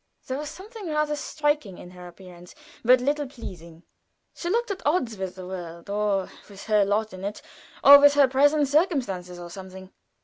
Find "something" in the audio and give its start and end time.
0.49-0.87, 9.51-9.91